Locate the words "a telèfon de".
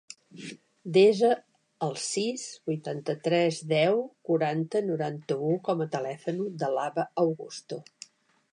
5.85-6.71